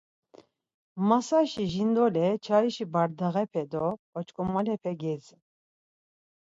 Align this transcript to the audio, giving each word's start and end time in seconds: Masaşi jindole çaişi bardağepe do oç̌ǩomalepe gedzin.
Masaşi 1.07 1.63
jindole 1.73 2.27
çaişi 2.45 2.85
bardağepe 2.93 3.63
do 3.71 3.85
oç̌ǩomalepe 4.17 4.91
gedzin. 5.01 5.41